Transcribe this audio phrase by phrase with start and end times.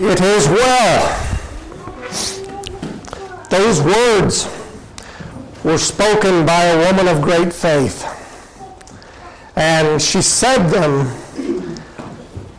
[0.00, 1.24] It is well.
[3.50, 4.48] Those words
[5.64, 8.04] were spoken by a woman of great faith.
[9.56, 11.08] And she said them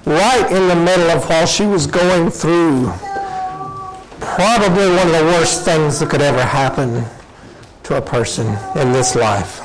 [0.05, 2.91] right in the middle of while she was going through
[4.19, 7.05] probably one of the worst things that could ever happen
[7.83, 9.61] to a person in this life.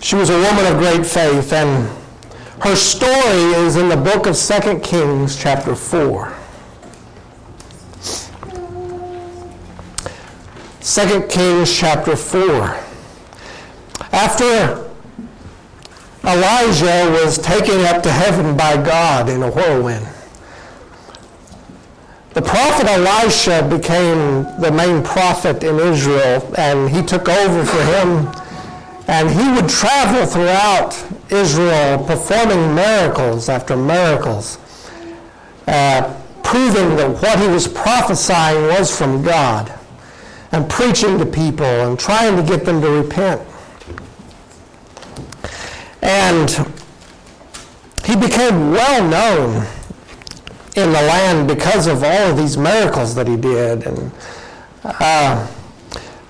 [0.00, 1.90] She was a woman of great faith, and
[2.66, 6.34] her story is in the book of 2 Kings, chapter 4.
[10.80, 12.76] 2 Kings, chapter 4.
[14.10, 14.90] After
[16.24, 20.04] Elijah was taken up to heaven by God in a whirlwind,
[22.34, 28.45] the prophet Elisha became the main prophet in Israel, and he took over for him.
[29.08, 30.92] And he would travel throughout
[31.30, 34.58] Israel performing miracles after miracles,
[35.66, 39.72] uh, proving that what he was prophesying was from God,
[40.52, 43.40] and preaching to people and trying to get them to repent.
[46.02, 46.50] And
[48.04, 49.66] he became well known
[50.76, 53.86] in the land because of all of these miracles that he did.
[53.86, 54.12] And
[54.84, 55.46] uh,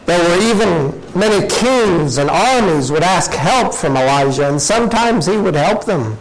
[0.06, 5.36] there were even many kings and armies would ask help from Elisha, and sometimes he
[5.36, 6.16] would help them.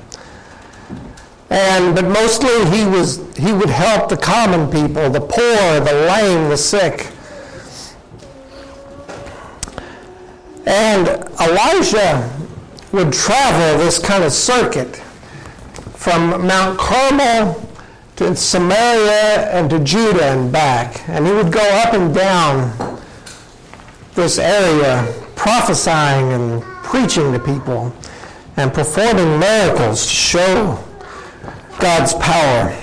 [1.52, 6.50] And but mostly he was he would help the common people, the poor, the lame,
[6.50, 7.11] the sick.
[10.66, 11.08] And
[11.39, 12.28] Elisha
[12.91, 14.95] would travel this kind of circuit
[15.94, 17.61] from Mount Carmel
[18.16, 21.08] to Samaria and to Judah and back.
[21.08, 22.94] And he would go up and down
[24.16, 27.94] this area prophesying and preaching to people
[28.57, 30.83] and performing miracles to show
[31.80, 32.75] God's power.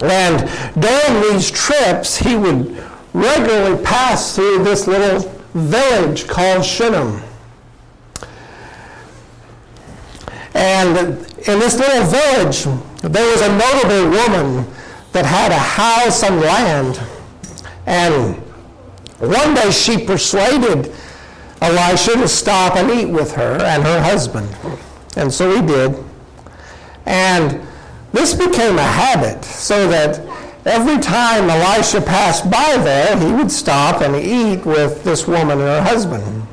[0.00, 0.48] And
[0.80, 7.22] during these trips, he would regularly pass through this little village called Shunem.
[10.54, 10.96] And
[11.46, 12.64] in this little village,
[13.02, 14.66] there was a notable woman
[15.12, 17.00] that had a house and land.
[17.86, 18.43] And
[19.28, 20.92] one day she persuaded
[21.60, 24.48] Elisha to stop and eat with her and her husband.
[25.16, 26.02] And so he did.
[27.06, 27.66] And
[28.12, 30.20] this became a habit so that
[30.66, 35.60] every time Elisha passed by there, he would stop and eat with this woman and
[35.60, 36.46] her husband.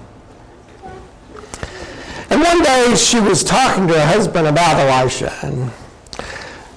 [2.29, 5.69] And one day she was talking to her husband about Elisha, and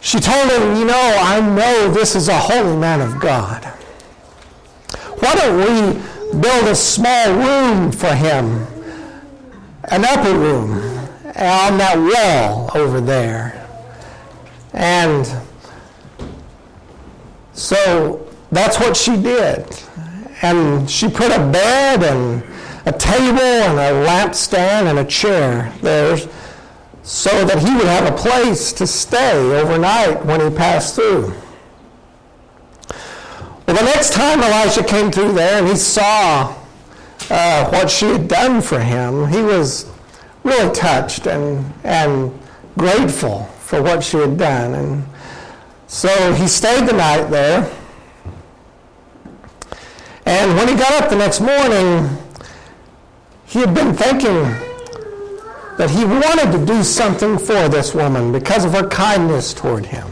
[0.01, 3.73] she told him, You know, I know this is a holy man of God.
[5.25, 8.67] Why don't we build a small room for him,
[9.85, 10.73] an upper room,
[11.25, 13.67] uh, on that wall over there?
[14.75, 15.27] And
[17.55, 19.65] so that's what she did.
[20.43, 22.43] And she put a bed and
[22.85, 26.19] a table and a lampstand and a chair there
[27.03, 31.33] so that he would have a place to stay overnight when he passed through.
[33.67, 36.55] Well, the next time Elisha came through there and he saw
[37.31, 39.91] uh, what she had done for him, he was
[40.43, 42.39] really touched and, and
[42.77, 44.75] grateful for what she had done.
[44.75, 45.05] And
[45.87, 47.71] so he stayed the night there.
[50.27, 52.19] And when he got up the next morning,
[53.47, 54.43] he had been thinking
[55.79, 60.09] that he wanted to do something for this woman because of her kindness toward him.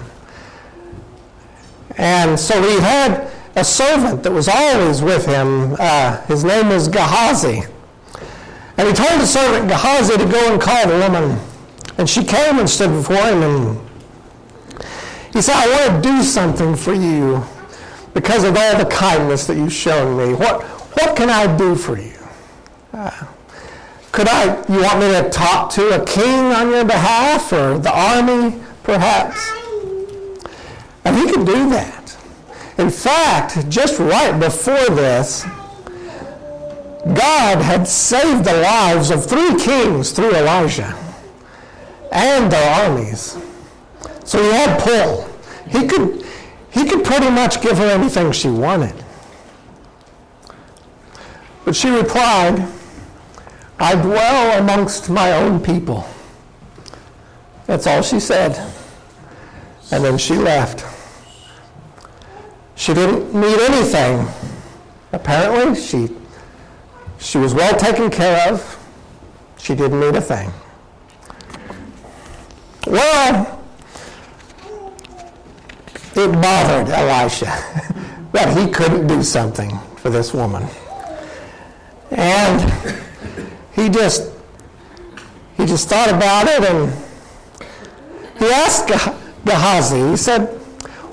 [1.98, 5.76] And so he had a servant that was always with him.
[5.78, 7.62] Uh, his name was Gehazi.
[8.78, 11.38] And he told the servant Gehazi to go and call the woman.
[11.98, 13.80] And she came and stood before him and
[15.32, 17.42] he said, I want to do something for you
[18.12, 20.34] because of all the kindness that you've shown me.
[20.34, 22.12] What, what can I do for you?
[22.92, 23.10] Uh,
[24.12, 27.90] could I, you want me to talk to a king on your behalf or the
[27.90, 29.50] army, perhaps?
[31.04, 32.01] And he could do that.
[32.78, 35.44] In fact, just right before this,
[37.14, 40.96] God had saved the lives of three kings through Elisha
[42.12, 43.36] and their armies.
[44.24, 45.28] So he had pull.
[45.68, 46.24] He could,
[46.70, 48.94] he could pretty much give her anything she wanted.
[51.64, 52.66] But she replied,
[53.78, 56.06] I dwell amongst my own people.
[57.66, 58.56] That's all she said.
[59.90, 60.84] And then she left.
[62.82, 64.26] She didn't need anything.
[65.12, 66.08] Apparently, she,
[67.20, 68.76] she was well taken care of.
[69.56, 70.50] She didn't need a thing.
[72.88, 73.62] Well,
[76.16, 77.44] it bothered Elisha
[78.32, 80.66] that he couldn't do something for this woman.
[82.10, 82.98] And
[83.76, 84.32] he just
[85.56, 86.92] he just thought about it and
[88.40, 88.88] he asked
[89.44, 90.48] Gehazi, he said,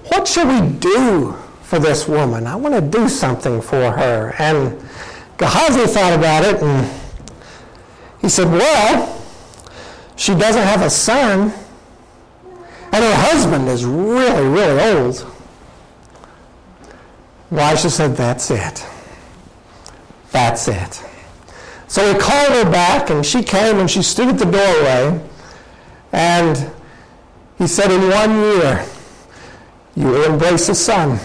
[0.08, 1.38] What shall we do
[1.70, 2.48] for this woman?
[2.48, 4.34] I want to do something for her.
[4.40, 4.82] And
[5.38, 6.90] Gehazi thought about it and
[8.22, 9.24] he said, Well,
[10.16, 11.54] she doesn't have a son,
[12.92, 15.32] and her husband is really, really old.
[17.52, 18.86] Elisha said, That's it.
[20.32, 21.04] That's it.
[21.88, 25.24] So he called her back, and she came and she stood at the doorway.
[26.12, 26.72] And
[27.58, 28.86] he said, In one year,
[29.96, 31.20] you will embrace a son.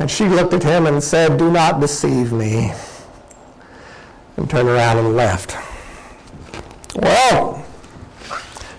[0.00, 2.72] And she looked at him and said, Do not deceive me.
[4.38, 5.56] And turned around and left.
[6.96, 7.66] Well,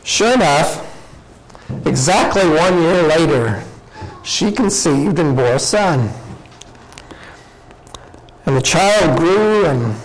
[0.03, 0.83] sure enough,
[1.85, 3.63] exactly one year later,
[4.23, 6.09] she conceived and bore a son.
[8.47, 9.95] And the child grew, and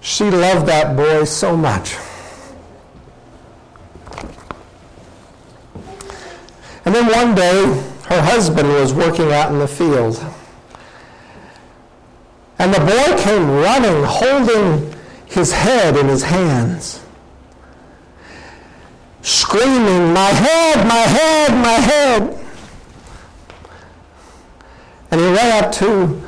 [0.00, 1.96] she loved that boy so much.
[6.84, 10.24] And then one day, her husband was working out in the field.
[12.58, 14.94] And the boy came running, holding
[15.26, 17.04] his head in his hands,
[19.22, 22.38] screaming, My head, my head, my head.
[25.10, 26.22] And he ran up to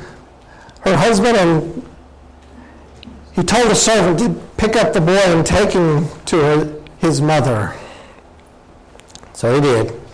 [0.81, 1.87] her husband and
[3.33, 7.21] he told the servant to pick up the boy and take him to her, his
[7.21, 7.75] mother.
[9.33, 10.06] So he did.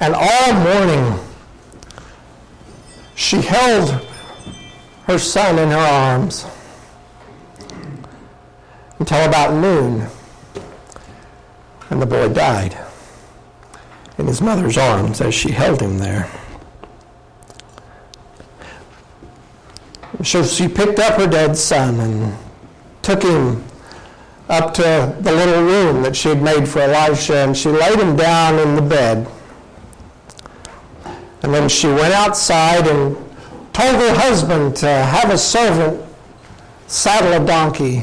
[0.00, 1.20] And all morning,
[3.14, 3.90] she held
[5.04, 6.46] her son in her arms
[8.98, 10.06] until about noon.
[11.90, 12.78] And the boy died
[14.16, 16.30] in his mother's arms as she held him there.
[20.22, 22.36] So she picked up her dead son and
[23.02, 23.64] took him
[24.48, 28.16] up to the little room that she had made for Elisha, and she laid him
[28.16, 29.26] down in the bed.
[31.42, 33.16] And then she went outside and
[33.72, 36.04] told her husband to have a servant
[36.86, 38.02] saddle a donkey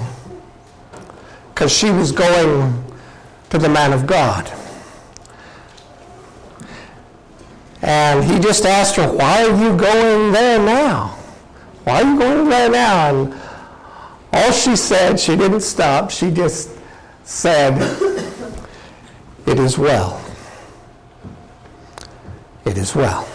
[1.53, 2.83] because she was going
[3.49, 4.51] to the man of God.
[7.81, 11.17] And he just asked her, Why are you going there now?
[11.83, 13.09] Why are you going there now?
[13.09, 13.41] And
[14.33, 16.71] all she said, she didn't stop, she just
[17.23, 17.77] said,
[19.45, 20.26] It is well
[22.77, 23.27] it is well.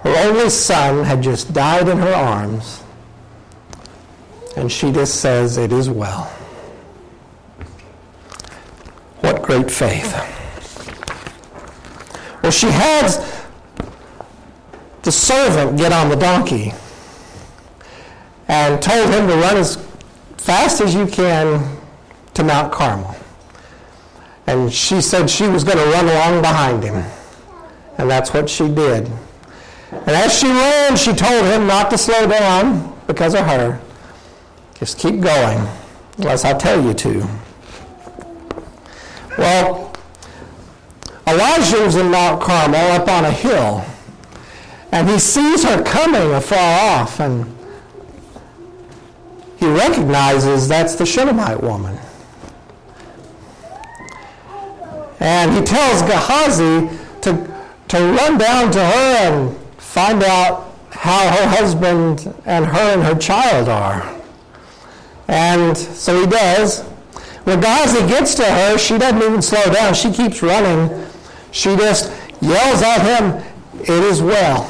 [0.00, 2.82] Her only son had just died in her arms,
[4.56, 6.24] and she just says, It is well.
[9.20, 10.12] What great faith.
[12.42, 13.44] Well, she has
[15.02, 16.72] the servant get on the donkey
[18.48, 19.76] and told him to run as
[20.38, 21.78] fast as you can
[22.34, 23.21] to Mount Carmel.
[24.46, 27.04] And she said she was going to run along behind him.
[27.98, 29.10] And that's what she did.
[29.92, 33.80] And as she ran, she told him not to slow down because of her.
[34.74, 35.66] Just keep going,
[36.18, 37.28] unless I tell you to.
[39.38, 39.94] Well,
[41.26, 43.84] Elisha was in Mount Carmel up on a hill,
[44.90, 47.46] and he sees her coming afar off, and
[49.58, 51.96] he recognizes that's the Shunammite woman.
[55.22, 61.46] And he tells Gehazi to, to run down to her and find out how her
[61.46, 64.20] husband and her and her child are.
[65.28, 66.80] And so he does.
[67.44, 69.94] When Gehazi gets to her, she doesn't even slow down.
[69.94, 71.06] She keeps running.
[71.52, 72.10] She just
[72.40, 73.44] yells at him,
[73.80, 74.68] It is well.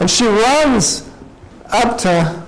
[0.00, 1.06] And she runs
[1.68, 2.46] up to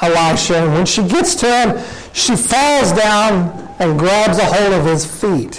[0.00, 0.64] Elisha.
[0.64, 1.84] And when she gets to him,
[2.18, 5.56] she falls down and grabs a hold of his feet.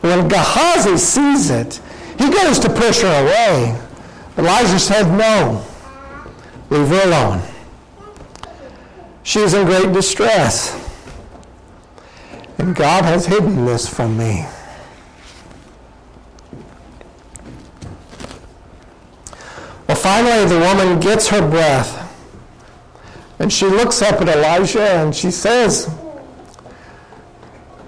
[0.00, 1.80] When Gehazi sees it,
[2.18, 3.80] he goes to push her away.
[4.36, 5.64] Elisha said, No,
[6.70, 7.42] leave her alone.
[9.22, 10.80] She is in great distress.
[12.58, 14.44] And God has hidden this from me.
[19.86, 22.03] Well, finally, the woman gets her breath
[23.38, 25.86] and she looks up at Elisha and she says,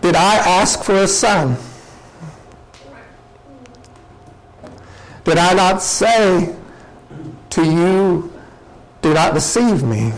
[0.00, 1.57] Did I ask for a son?
[5.25, 6.55] Did I not say
[7.50, 8.33] to you,
[9.03, 10.12] Do not deceive me?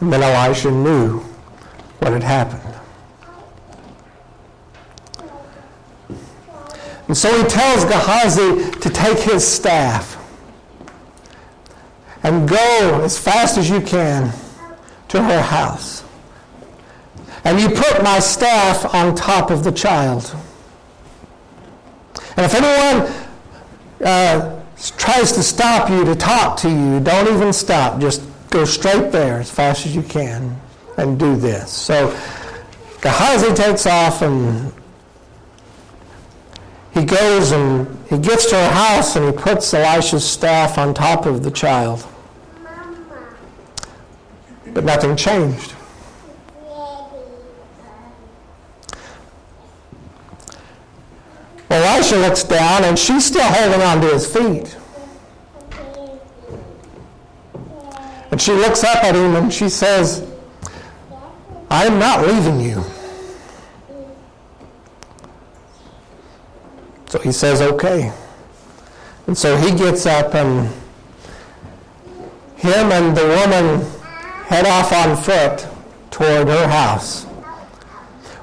[0.00, 1.18] And then Elisha knew
[1.98, 2.62] what had happened.
[7.08, 10.15] And so he tells Gehazi to take his staff
[12.26, 14.32] and go as fast as you can
[15.06, 16.02] to her house.
[17.44, 20.34] And you put my staff on top of the child.
[22.36, 23.12] And if anyone
[24.04, 24.60] uh,
[24.98, 28.00] tries to stop you, to talk to you, don't even stop.
[28.00, 30.60] Just go straight there as fast as you can
[30.98, 31.70] and do this.
[31.70, 32.08] So
[33.02, 34.72] Gehazi takes off and
[36.92, 41.24] he goes and he gets to her house and he puts Elisha's staff on top
[41.24, 42.04] of the child.
[44.76, 45.72] But nothing changed.
[51.70, 54.76] Elisha looks down and she's still holding on to his feet.
[58.30, 60.30] And she looks up at him and she says,
[61.70, 62.84] I am not leaving you.
[67.06, 68.12] So he says, okay.
[69.26, 70.68] And so he gets up and
[72.56, 73.95] him and the woman
[74.46, 75.66] head off on foot
[76.10, 77.24] toward her house,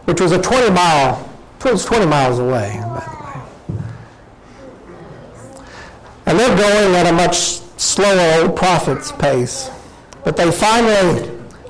[0.05, 1.29] which was a 20 mile,
[1.65, 3.83] it was 20 miles away, by the way.
[6.25, 7.37] And they're going at a much
[7.77, 9.69] slower old prophet's pace.
[10.25, 11.29] But they finally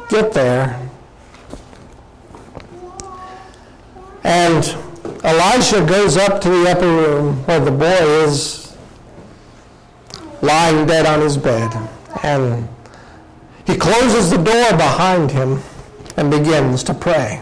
[0.09, 0.79] get there.
[4.23, 4.63] And
[5.23, 8.75] Elisha goes up to the upper room where the boy is
[10.41, 11.71] lying dead on his bed.
[12.23, 12.67] And
[13.65, 15.61] he closes the door behind him
[16.17, 17.41] and begins to pray.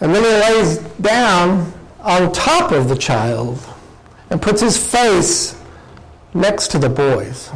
[0.00, 3.58] And then he lays down on top of the child
[4.30, 5.58] and puts his face
[6.34, 7.50] next to the boys.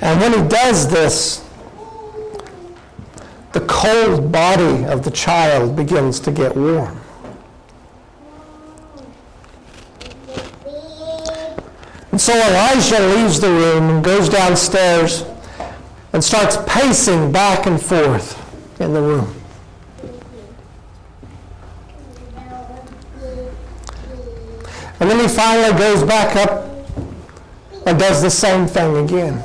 [0.00, 1.46] And when he does this,
[3.52, 7.00] the cold body of the child begins to get warm.
[12.20, 15.24] And so Elisha leaves the room and goes downstairs
[16.12, 18.36] and starts pacing back and forth
[18.78, 19.34] in the room.
[25.00, 26.68] And then he finally goes back up
[27.86, 29.42] and does the same thing again.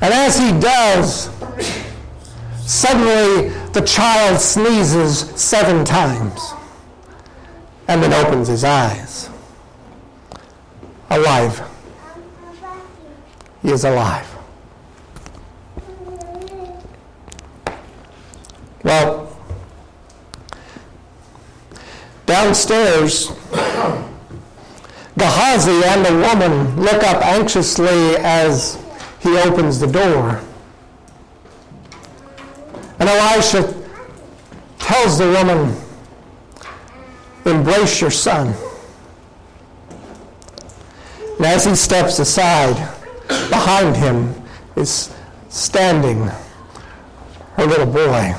[0.00, 1.28] And as he does,
[2.64, 6.54] suddenly the child sneezes seven times
[7.88, 9.28] and then opens his eyes.
[11.10, 11.62] Alive.
[13.62, 14.26] He is alive.
[18.82, 19.36] Well,
[22.26, 23.32] downstairs,
[25.18, 28.78] Gehazi and the woman look up anxiously as
[29.20, 30.40] he opens the door.
[32.98, 33.74] And Elisha
[34.78, 35.76] tells the woman,
[37.44, 38.54] Embrace your son.
[41.46, 42.74] As he steps aside,
[43.28, 44.34] behind him
[44.74, 45.14] is
[45.48, 46.28] standing
[47.54, 48.34] her little boy,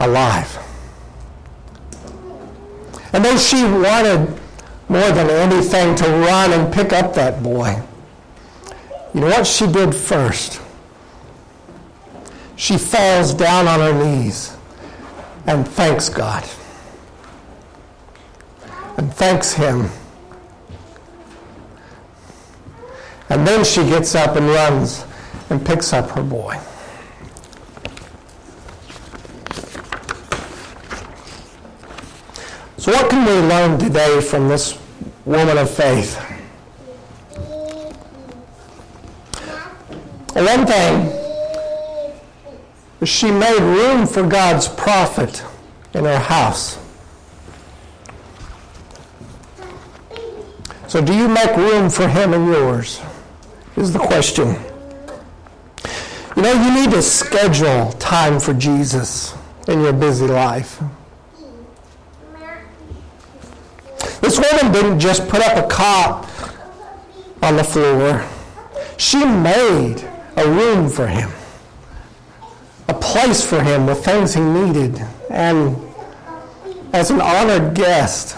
[0.00, 0.58] alive.
[3.12, 4.26] And though she wanted
[4.88, 7.82] more than anything to run and pick up that boy,
[9.12, 10.62] you know what she did first?
[12.56, 14.56] She falls down on her knees
[15.46, 16.42] and thanks God.
[18.96, 19.90] And thanks Him.
[23.32, 25.06] And then she gets up and runs
[25.48, 26.60] and picks up her boy.
[32.76, 34.78] So, what can we learn today from this
[35.24, 36.18] woman of faith?
[40.34, 41.10] One thing
[43.06, 45.42] she made room for God's prophet
[45.94, 46.78] in her house.
[50.86, 53.00] So, do you make room for him in yours?
[53.76, 54.54] Is the question.
[56.36, 59.34] You know, you need to schedule time for Jesus
[59.66, 60.82] in your busy life.
[64.20, 66.28] This woman didn't just put up a cot
[67.42, 68.24] on the floor.
[68.98, 71.30] She made a room for him,
[72.88, 75.76] a place for him with things he needed, and
[76.92, 78.36] as an honored guest.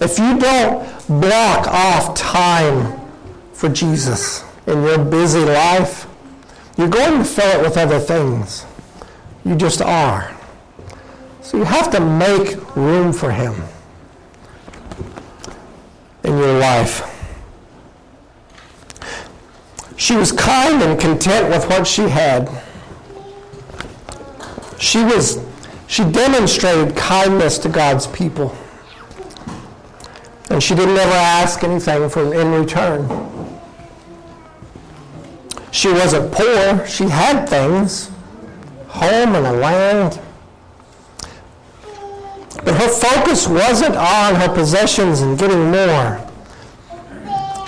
[0.00, 3.00] If you don't block off time
[3.52, 6.06] for Jesus in your busy life,
[6.76, 8.64] you're going to fill it with other things.
[9.44, 10.34] You just are.
[11.42, 13.54] So you have to make room for him
[16.24, 17.08] in your life.
[19.96, 22.50] She was kind and content with what she had.
[24.78, 25.44] She was
[25.86, 28.56] she demonstrated kindness to God's people.
[30.62, 33.08] And she didn't ever ask anything for, in return.
[35.72, 36.86] She wasn't poor.
[36.86, 38.12] She had things,
[38.86, 40.20] home and a land.
[42.64, 46.20] But her focus wasn't on her possessions and getting more.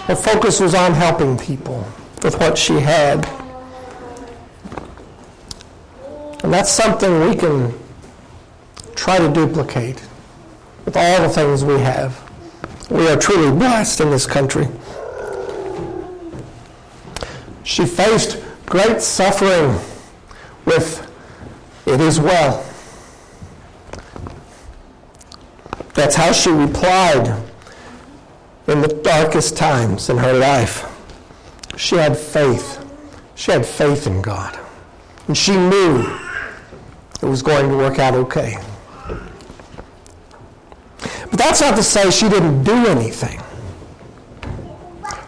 [0.07, 1.85] Her focus was on helping people
[2.23, 3.27] with what she had.
[6.45, 7.75] And that's something we can
[8.95, 10.01] try to duplicate
[10.85, 12.24] with all the things we have.
[12.91, 14.69] We are truly blessed in this country.
[17.63, 19.79] She faced great suffering
[20.67, 21.11] with,
[21.87, 22.65] It is well.
[25.95, 27.43] That's how she replied
[28.67, 30.91] in the darkest times in her life.
[31.77, 32.85] She had faith.
[33.35, 34.59] She had faith in God.
[35.27, 36.19] And she knew
[37.23, 38.59] it was going to work out okay.
[41.45, 43.39] That's not to say she didn't do anything.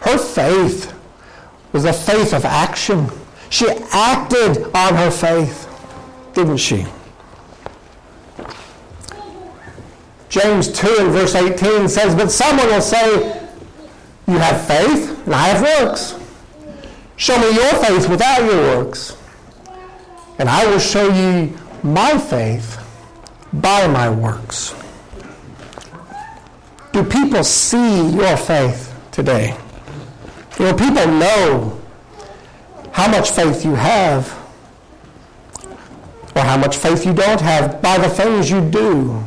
[0.01, 0.91] Her faith
[1.73, 3.07] was a faith of action.
[3.51, 5.69] She acted on her faith,
[6.33, 6.87] didn't she?
[10.27, 13.39] James 2 and verse 18 says, But someone will say,
[14.27, 16.19] You have faith, and I have works.
[17.15, 19.15] Show me your faith without your works,
[20.39, 22.83] and I will show you my faith
[23.53, 24.73] by my works.
[26.97, 29.55] Do people see your faith today?
[30.55, 31.79] Do people know
[32.91, 34.27] how much faith you have
[36.35, 39.23] or how much faith you don't have by the things you do?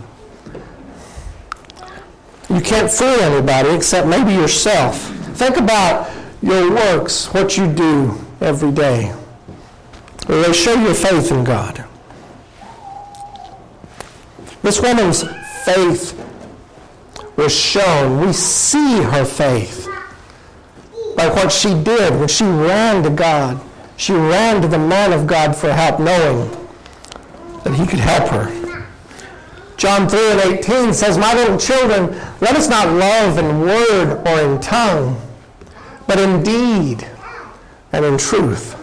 [2.52, 5.02] You can't fool anybody except maybe yourself.
[5.36, 6.10] Think about
[6.42, 9.14] your works, what you do every day.
[10.26, 11.84] Will they show your faith in God?
[14.60, 15.22] This woman's
[15.64, 16.16] faith
[17.40, 18.20] was shown.
[18.20, 19.86] We see her faith
[21.16, 23.60] by what she did when she ran to God.
[23.96, 26.50] She ran to the man of God for help, knowing
[27.64, 28.86] that he could help her.
[29.76, 32.10] John 3 and 18 says, My little children,
[32.42, 35.18] let us not love in word or in tongue,
[36.06, 37.08] but in deed
[37.92, 38.76] and in truth.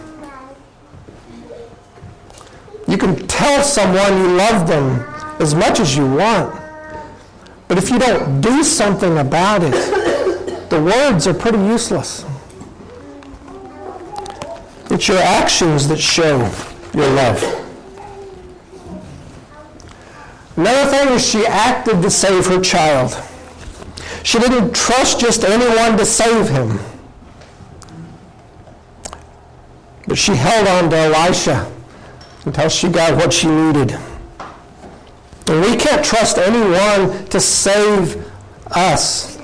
[2.88, 5.04] You can tell someone you love them
[5.40, 6.67] as much as you want,
[7.68, 12.24] but if you don't do something about it, the words are pretty useless.
[14.90, 16.38] It's your actions that show
[16.94, 17.58] your love.
[20.56, 23.16] Another thing is she acted to save her child.
[24.24, 26.80] She didn't trust just anyone to save him.
[30.06, 31.70] But she held on to Elisha
[32.46, 33.96] until she got what she needed.
[35.48, 38.30] And we can't trust anyone to save
[38.70, 39.38] us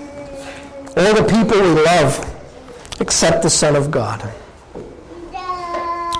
[0.96, 2.30] or the people we love
[3.00, 4.22] except the Son of God.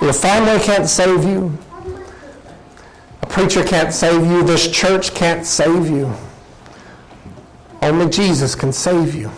[0.01, 1.57] Your family can't save you
[3.21, 4.43] A preacher can't save you.
[4.43, 6.13] This church can't save you.
[7.81, 9.31] Only Jesus can save you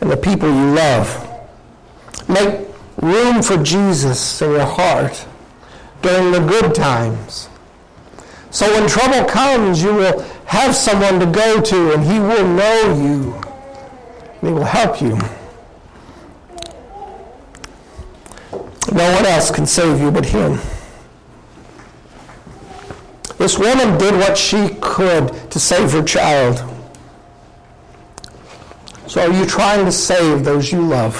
[0.00, 1.08] and the people you love.
[2.28, 2.68] Make
[3.00, 5.26] room for Jesus in your heart
[6.02, 7.48] during the good times.
[8.56, 12.96] So when trouble comes, you will have someone to go to and he will know
[12.96, 13.34] you.
[14.40, 15.18] And he will help you.
[18.94, 20.58] No one else can save you but him.
[23.36, 26.64] This woman did what she could to save her child.
[29.06, 31.14] So are you trying to save those you love?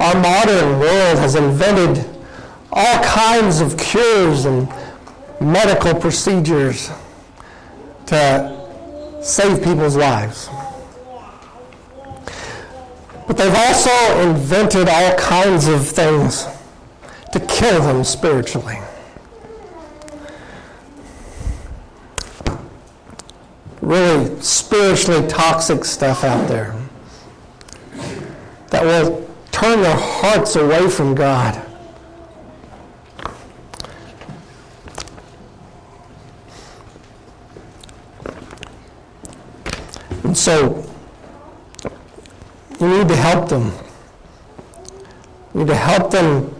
[0.00, 2.13] Our modern world has invented
[2.74, 4.68] all kinds of cures and
[5.40, 6.90] medical procedures
[8.06, 10.48] to save people's lives.
[13.26, 16.46] But they've also invented all kinds of things
[17.32, 18.78] to kill them spiritually.
[23.84, 26.74] really spiritually toxic stuff out there
[28.70, 31.60] that will turn their hearts away from God.
[40.24, 40.86] And so,
[42.78, 43.72] we need to help them.
[45.54, 46.54] You need to help them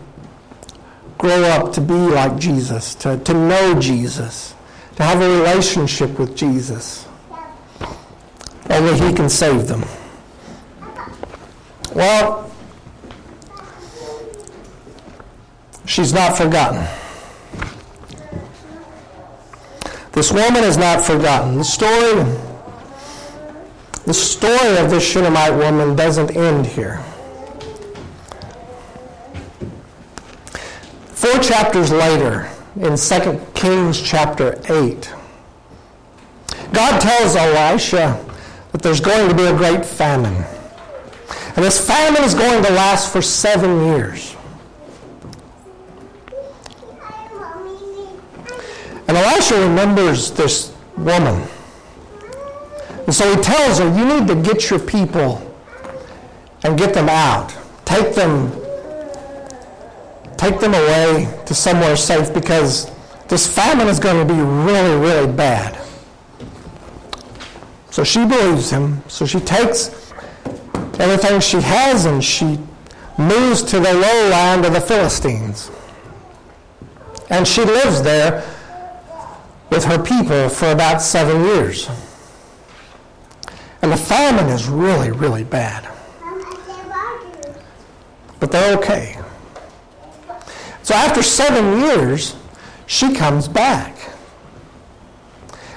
[1.18, 4.54] grow up to be like Jesus, to, to know Jesus,
[4.96, 7.06] to have a relationship with Jesus.
[8.70, 9.84] Only He can save them.
[11.94, 12.50] Well,
[15.84, 16.86] she's not forgotten.
[20.12, 21.58] This woman is not forgotten.
[21.58, 22.53] The story,
[24.14, 26.98] the story of this Shunammite woman doesn't end here.
[31.09, 35.12] Four chapters later, in 2 Kings chapter 8,
[36.72, 38.24] God tells Elisha
[38.70, 40.44] that there's going to be a great famine.
[41.57, 44.37] And this famine is going to last for seven years.
[49.09, 51.48] And Elisha remembers this woman.
[53.06, 55.40] And so he tells her, You need to get your people
[56.64, 57.56] and get them out.
[57.84, 58.50] Take them,
[60.36, 62.90] take them away to somewhere safe because
[63.28, 65.80] this famine is going to be really, really bad.
[67.90, 69.02] So she believes him.
[69.08, 70.12] So she takes
[70.98, 72.58] everything she has and she
[73.18, 75.70] moves to the lowland of the Philistines.
[77.30, 78.44] And she lives there
[79.70, 81.88] with her people for about seven years.
[83.84, 85.86] And the famine is really, really bad.
[88.40, 89.18] But they're okay.
[90.82, 92.34] So after seven years,
[92.86, 93.94] she comes back.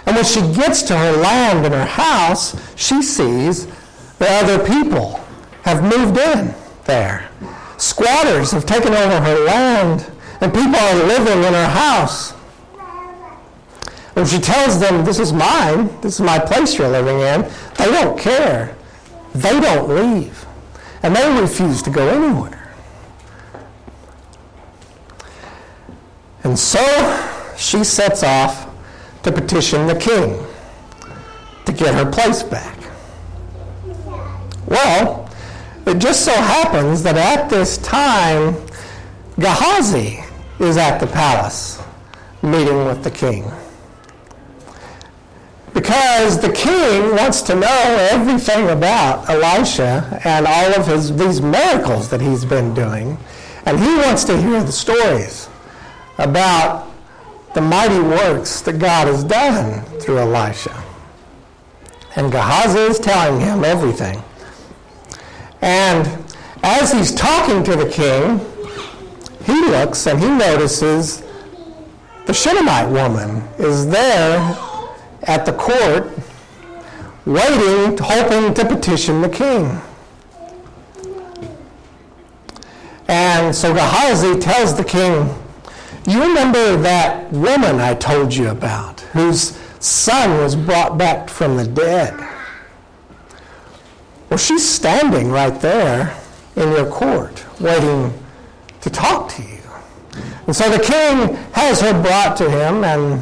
[0.05, 3.67] And when she gets to her land and her house, she sees
[4.19, 5.19] that other people
[5.63, 7.29] have moved in there.
[7.75, 12.31] Squatters have taken over her land, and people are living in her house.
[14.17, 17.43] When she tells them, This is mine, this is my place you're living in,
[17.77, 18.75] they don't care.
[19.33, 20.45] They don't leave.
[21.03, 22.73] And they refuse to go anywhere.
[26.43, 28.69] And so she sets off
[29.23, 30.43] to petition the king
[31.65, 32.77] to get her place back.
[34.65, 35.29] Well,
[35.85, 38.55] it just so happens that at this time,
[39.39, 40.23] Gehazi
[40.59, 41.81] is at the palace
[42.41, 43.51] meeting with the king
[45.77, 52.09] because the king wants to know everything about Elisha and all of his these miracles
[52.09, 53.15] that he's been doing,
[53.67, 55.47] and he wants to hear the stories
[56.17, 56.91] about
[57.53, 60.83] the mighty works that God has done through Elisha.
[62.15, 64.19] And Gehazi is telling him everything.
[65.61, 66.07] And
[66.63, 68.39] as he's talking to the king,
[69.45, 71.21] he looks and he notices
[72.25, 74.39] the Shunammite woman is there
[75.27, 76.11] at the court,
[77.25, 79.79] waiting, hoping to petition the king.
[83.09, 85.29] And so Gehazi tells the king,
[86.07, 91.67] You remember that woman I told you about, whose son was brought back from the
[91.67, 92.17] dead?
[94.29, 96.17] Well, she's standing right there
[96.55, 98.13] in your court, waiting
[98.81, 99.47] to talk to you.
[100.47, 103.21] And so the king has her brought to him, and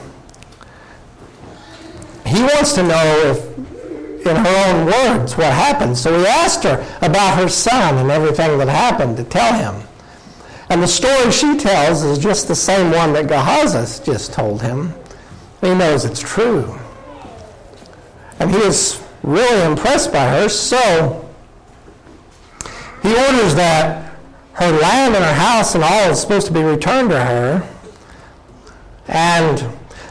[2.26, 5.98] he wants to know if, in her own words, what happened.
[5.98, 9.88] So he asked her about her son and everything that happened to tell him.
[10.70, 14.94] And the story she tells is just the same one that Gehazi just told him.
[15.62, 16.80] He knows it's true.
[18.40, 21.30] And he is really impressed by her, so
[23.04, 24.18] he orders that
[24.54, 27.70] her land and her house and all is supposed to be returned to her.
[29.08, 29.70] And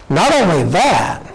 [0.08, 1.33] not only that,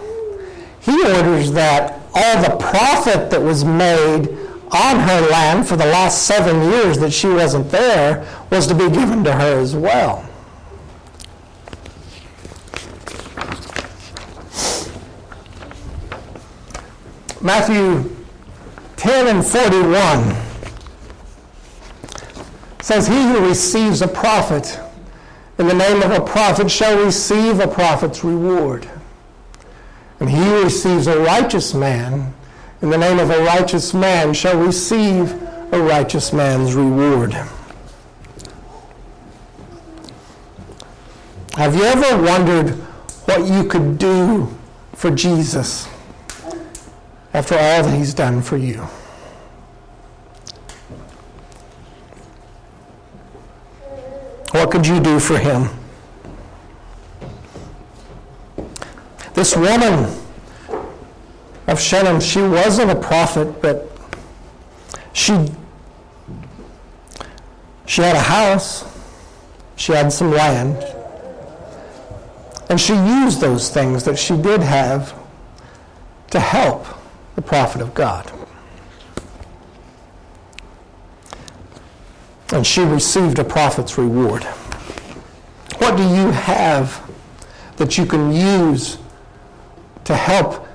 [0.90, 4.28] he orders that all the profit that was made
[4.72, 8.88] on her land for the last seven years that she wasn't there was to be
[8.90, 10.26] given to her as well.
[17.40, 18.16] Matthew
[18.96, 20.36] 10 and 41
[22.82, 24.78] says, He who receives a prophet
[25.58, 28.88] in the name of a prophet shall receive a prophet's reward.
[30.20, 32.34] And he who receives a righteous man
[32.82, 35.32] in the name of a righteous man shall receive
[35.72, 37.32] a righteous man's reward.
[41.54, 42.70] Have you ever wondered
[43.26, 44.48] what you could do
[44.94, 45.88] for Jesus
[47.32, 48.86] after all that he's done for you?
[54.52, 55.68] What could you do for him?
[59.40, 60.04] This woman
[61.66, 63.90] of Shunem, she wasn't a prophet, but
[65.14, 65.32] she,
[67.86, 68.84] she had a house.
[69.76, 70.76] She had some land.
[72.68, 75.18] And she used those things that she did have
[76.32, 76.84] to help
[77.34, 78.30] the prophet of God.
[82.52, 84.44] And she received a prophet's reward.
[85.78, 87.00] What do you have
[87.78, 88.98] that you can use
[90.10, 90.66] to help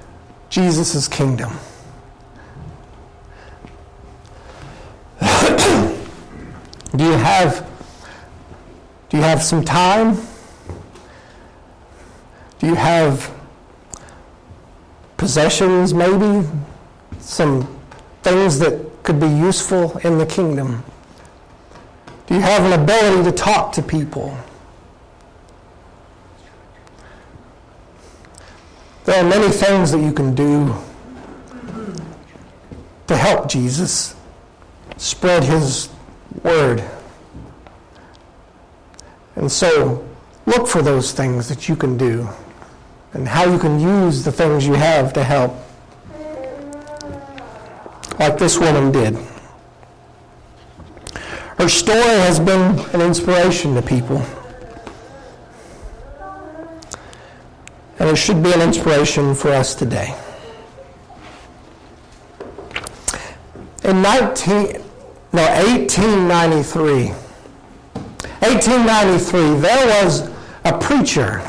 [0.50, 1.52] Jesus' kingdom?
[6.96, 7.70] do you have
[9.10, 10.18] do you have some time?
[12.60, 13.30] Do you have
[15.18, 16.48] possessions, maybe?
[17.20, 17.68] Some
[18.24, 20.82] things that could be useful in the kingdom?
[22.28, 24.38] Do you have an ability to talk to people?
[29.06, 30.76] There are many things that you can do
[33.06, 34.16] to help Jesus
[34.98, 35.90] spread his
[36.44, 36.84] word.
[39.36, 40.08] And so,
[40.48, 42.28] look for those things that you can do
[43.14, 45.56] and how you can use the things you have to help.
[48.20, 49.18] Like this woman did.
[51.58, 54.26] Her story has been an inspiration to people.
[58.00, 60.16] And it should be an inspiration for us today.
[63.84, 64.82] In 19,
[65.34, 70.30] no, 1893, 1893, there was
[70.66, 71.40] a preacher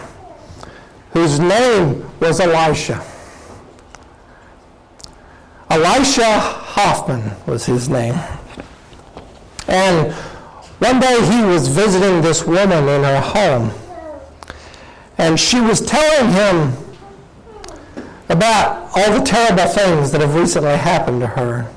[1.13, 3.03] whose name was Elisha.
[5.71, 8.15] Elisha Hoffman was his name.
[9.67, 10.13] And
[10.79, 13.73] one day he was visiting this woman in her home.
[15.19, 16.77] And she was telling him
[18.29, 21.71] about all the terrible things that have recently happened to her.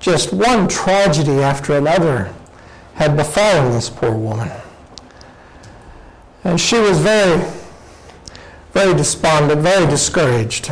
[0.00, 2.34] Just one tragedy after another
[2.94, 4.50] had befallen this poor woman.
[6.44, 7.42] And she was very,
[8.72, 10.70] very despondent, very discouraged.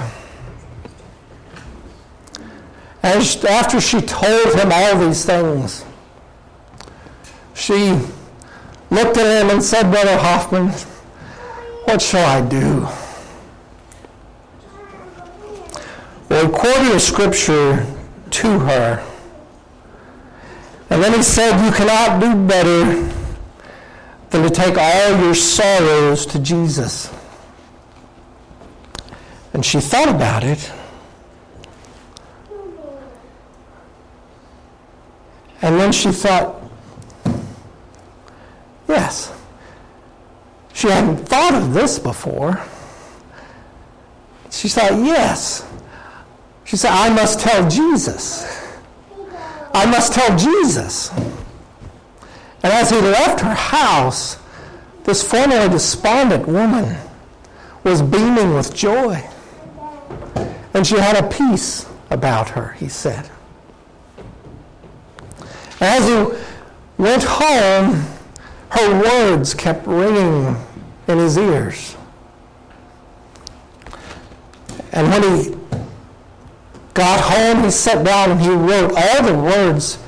[3.03, 5.85] As, after she told him all these things,
[7.55, 7.99] she
[8.91, 10.73] looked at him and said, Brother Hoffman,
[11.91, 12.87] what shall I do?
[16.29, 17.85] Well, he quoted a scripture
[18.31, 19.05] to her.
[20.89, 22.95] And then he said, You cannot do better
[24.31, 27.13] than to take all your sorrows to Jesus.
[29.53, 30.73] And she thought about it.
[35.61, 36.55] And then she thought,
[38.89, 39.40] yes.
[40.81, 42.59] She hadn't thought of this before.
[44.51, 45.71] She thought, yes.
[46.65, 48.47] She said, I must tell Jesus.
[49.75, 51.11] I must tell Jesus.
[52.63, 54.39] And as he left her house,
[55.05, 56.97] this formerly despondent woman
[57.85, 59.23] was beaming with joy.
[60.73, 63.29] And she had a peace about her, he said.
[65.79, 66.39] As he
[66.97, 68.03] went home,
[68.71, 70.57] her words kept ringing
[71.11, 71.97] in his ears.
[74.93, 75.55] And when he
[76.95, 79.99] got home, he sat down and he wrote all the words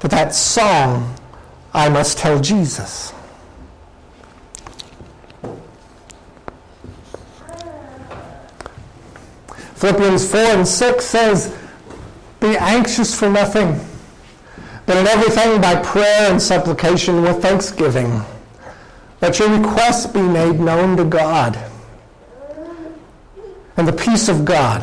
[0.00, 1.14] to that song
[1.72, 3.12] I must tell Jesus.
[9.74, 11.56] Philippians 4 and 6 says,
[12.40, 13.78] Be anxious for nothing,
[14.86, 18.22] but in everything by prayer and supplication with thanksgiving.
[19.24, 21.58] Let your requests be made known to God.
[23.78, 24.82] And the peace of God,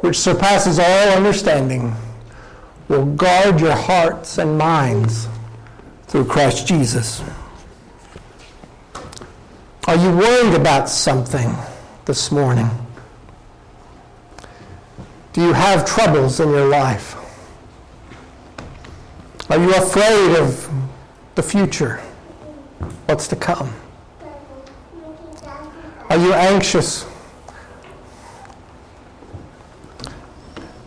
[0.00, 1.94] which surpasses all understanding,
[2.88, 5.28] will guard your hearts and minds
[6.06, 7.22] through Christ Jesus.
[9.86, 11.54] Are you worried about something
[12.06, 12.70] this morning?
[15.34, 17.14] Do you have troubles in your life?
[19.50, 20.70] Are you afraid of
[21.34, 22.00] the future?
[23.06, 23.72] What's to come?
[26.08, 27.06] Are you anxious?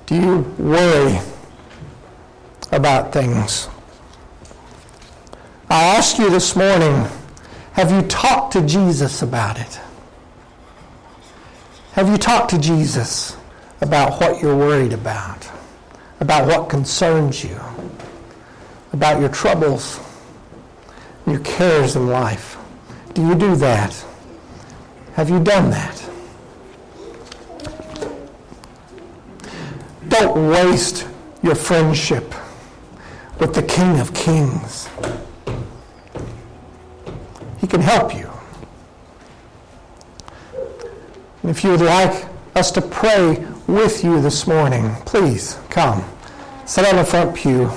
[0.06, 1.20] Do you worry
[2.72, 3.68] about things?
[5.70, 7.08] I ask you this morning
[7.74, 9.80] have you talked to Jesus about it?
[11.94, 13.38] Have you talked to Jesus
[13.82, 15.50] about what you're worried about?
[16.20, 17.60] About what concerns you?
[18.92, 20.00] About your troubles?
[21.28, 22.58] Your cares in life?
[23.14, 23.94] Do you do that?
[25.14, 26.10] Have you done that?
[30.08, 31.08] Don't waste
[31.44, 32.34] your friendship
[33.40, 34.90] with the King of Kings.
[37.60, 38.30] He can help you.
[41.42, 46.04] And if you would like us to pray with you this morning, please come.
[46.66, 47.72] Sit on the front pew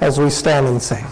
[0.00, 1.04] as we stand and sing.